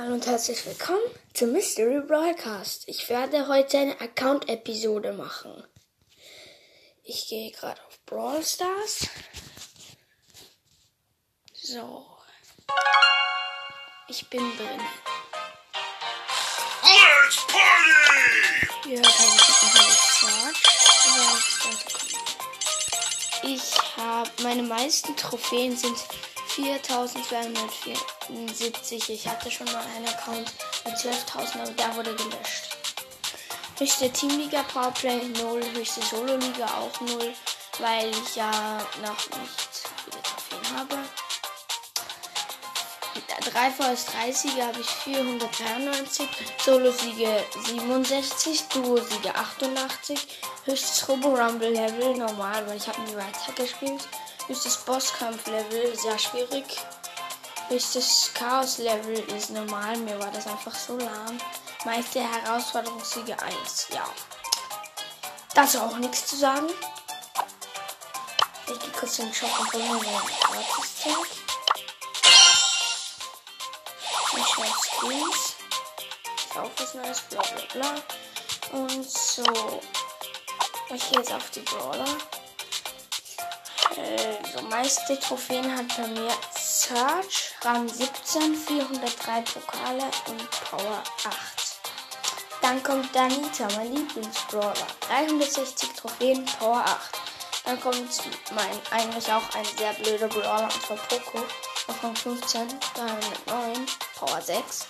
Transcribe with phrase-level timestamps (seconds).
[0.00, 1.02] Hallo und herzlich willkommen
[1.34, 2.84] zum Mystery Broadcast.
[2.86, 5.64] Ich werde heute eine Account-Episode machen.
[7.02, 9.08] Ich gehe gerade auf Brawl Stars.
[11.52, 12.06] So.
[14.06, 14.80] Ich bin drin.
[16.84, 18.68] Let's party!
[18.84, 19.46] Hier habe ich
[20.20, 20.68] gesagt.
[23.42, 25.98] Ich habe meine meisten Trophäen sind
[26.58, 29.10] 4274.
[29.10, 30.52] Ich hatte schon mal einen Account
[30.84, 32.76] mit 12.000, aber der wurde gelöscht.
[33.78, 37.32] Höchste Teamliga Powerplay 0, höchste Solo-Liga auch 0,
[37.78, 38.50] weil ich ja
[39.02, 40.98] noch nicht viele Trophäen habe.
[43.52, 46.28] 3 vs 30 habe ich 493,
[46.64, 50.26] Solo-Siege 67, Duo-Siege 88,
[50.64, 54.08] höchstes Robo-Rumble-Level normal, weil ich habe nie weiter gespielt.
[54.48, 56.64] Höchstes Bosskampf-Level sehr schwierig.
[57.68, 61.38] Höchstes Chaos-Level ist normal, mir war das einfach so lahm.
[61.84, 64.08] Meiste Herausforderungssiege 1, ja.
[65.62, 66.66] Ist auch nichts zu sagen.
[68.68, 71.26] Ich gehe kurz in den Shop und hole mir gratis Tag.
[74.34, 75.56] Ich schaue Skins.
[76.36, 78.80] Ist auch was Neues, bla bla bla.
[78.80, 79.42] Und so.
[80.94, 82.06] Ich gehe jetzt auf die Brawler.
[83.98, 91.68] Also, meiste Trophäen hat bei mir Search, Rang 17, 403 Pokale und Power 8.
[92.62, 94.74] Dann kommt Danita, mein Lieblingsbrawler.
[95.08, 97.20] 360 Trophäen, Power 8.
[97.64, 98.22] Dann kommt
[98.54, 101.44] mein, eigentlich auch ein sehr blöder Brawler, und zwar Poco.
[101.86, 102.68] Auf Rang 15,
[103.46, 103.86] 309,
[104.18, 104.86] Power 6.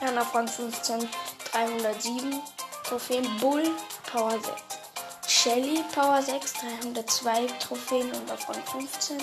[0.00, 1.08] Dann auf Rang 15,
[1.52, 2.42] 307
[2.84, 3.70] Trophäen, Bull,
[4.10, 4.65] Power 6.
[5.46, 9.16] Shelly, Power 6, 302 Trophäen und auf Rang 15.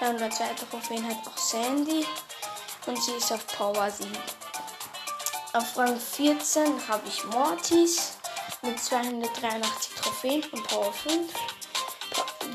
[0.00, 2.04] 302 Trophäen hat auch Sandy
[2.86, 4.10] und sie ist auf Power 7.
[5.52, 8.16] Auf Rang 14 habe ich Mortis
[8.62, 11.32] mit 283 Trophäen und Power 5.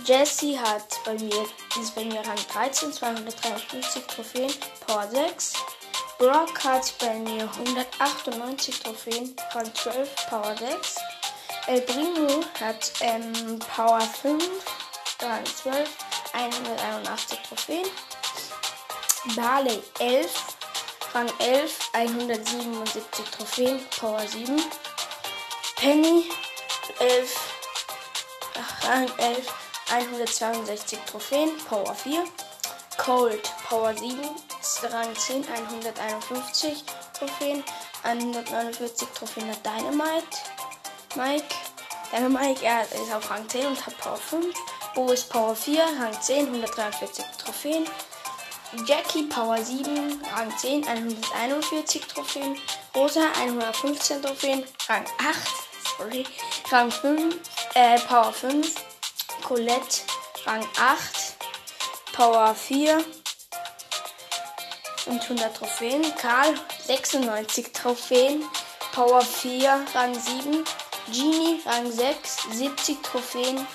[0.03, 1.45] Jessie hat bei mir,
[1.79, 4.53] ist bei mir Rang 13, 253 Trophäen,
[4.85, 5.53] Power 6.
[6.17, 10.95] Brock hat bei mir 198 Trophäen, Rang 12, Power 6.
[11.65, 14.43] El Primo hat ähm, Power 5,
[15.21, 15.89] Rang 12,
[16.33, 17.87] 181 Trophäen.
[19.37, 20.29] Barley 11,
[21.13, 24.61] Rang 11, 177 Trophäen, Power 7.
[25.77, 26.29] Penny
[26.99, 27.33] 11,
[28.83, 29.49] Rang 11,
[29.89, 32.25] 162 Trophäen, Power 4.
[32.97, 34.19] Cold, Power 7,
[34.91, 37.63] Rang 10, 151 Trophäen,
[38.03, 40.27] 149 Trophäen hat Dynamite.
[41.15, 41.45] Mike,
[42.11, 44.55] Dynamite, er ist auf Rang 10 und hat Power 5.
[44.95, 47.85] Bo ist Power 4, Rang 10, 143 Trophäen.
[48.87, 52.57] Jackie Power 7, Rang 10, 141 Trophäen.
[52.95, 55.37] Rosa 115 Trophäen, Rang 8,
[55.97, 56.25] sorry,
[56.71, 57.35] Rang 5,
[57.75, 58.73] äh, Power 5.
[59.43, 60.01] Colette
[60.45, 61.35] Rang 8,
[62.13, 63.03] Power 4
[65.05, 66.15] und 100 Trophäen.
[66.15, 68.43] Karl 96 Trophäen,
[68.93, 70.63] Power 4, Rang 7.
[71.11, 73.67] Genie Rang 6, 70 Trophäen,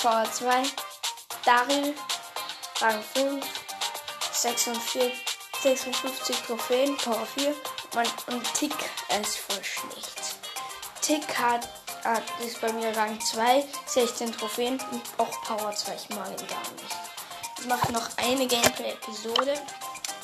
[0.00, 0.62] Power 2.
[1.44, 1.94] Daryl
[2.80, 3.44] Rang 5,
[4.32, 5.12] 46,
[5.62, 7.54] 56 Trophäen, Power 4.
[8.28, 8.74] Und Tick
[9.20, 10.36] ist voll schlecht.
[11.00, 11.68] Tick hat,
[12.04, 15.94] hat ist bei mir Rang 2, 16 Trophäen und auch Power 2.
[15.94, 16.96] Ich mag ihn gar nicht.
[17.58, 19.54] Ich mache noch eine Gameplay-Episode.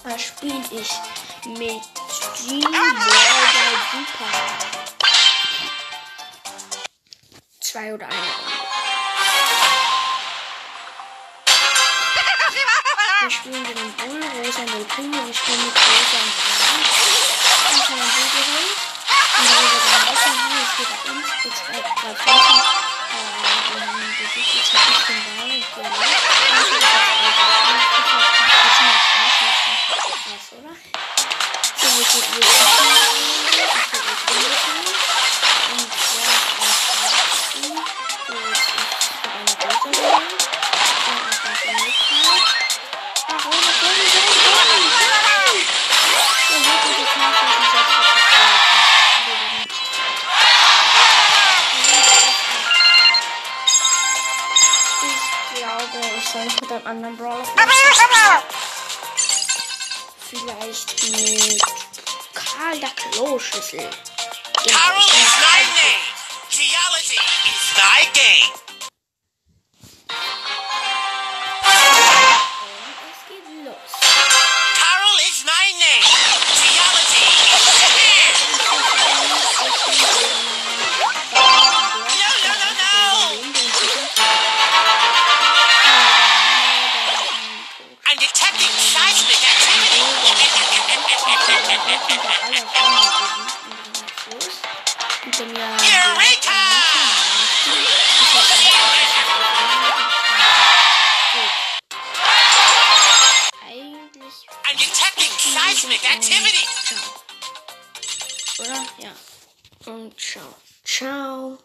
[0.05, 0.91] Da spiele ich
[1.47, 1.82] mit
[2.47, 2.62] Genie
[3.93, 4.78] Super.
[7.78, 8.16] Zwei oder eine.
[13.21, 15.27] Wir spielen mit dem Bull, Rosa und El Primo.
[15.27, 16.75] Wir spielen mit Rosa und Blau.
[17.71, 18.71] Dann kann man so gewinnen.
[19.38, 20.59] Und dann wird dann besser hier.
[20.59, 21.28] Es geht bei uns.
[21.44, 22.59] Jetzt bei Punkten.
[22.69, 23.22] Äh,
[23.71, 24.50] wir haben besiegt.
[24.56, 25.55] Jetzt habe ich den Ball.
[25.55, 26.18] Ich gehe
[56.32, 57.44] glaube, ich soll mit einem anderen Brawler
[60.30, 61.62] Vielleicht mit
[62.34, 63.78] Karl der Kloschüssel.
[64.64, 66.04] Genau, ich is thy name.
[66.50, 68.68] Geology is thy game.
[92.19, 94.49] einfach alle auf einmal besiegen.
[95.23, 95.79] Hinter mir haben
[104.65, 105.32] I'm detecting
[106.05, 106.67] activity.
[108.59, 108.85] Oder?
[108.99, 109.12] Ja.
[109.87, 110.55] Und ciao.
[110.85, 111.59] Ciao.